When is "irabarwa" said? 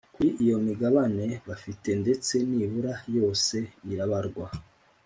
3.91-4.47